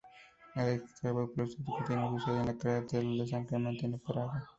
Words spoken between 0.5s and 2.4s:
El exarcado apostólico tiene su sede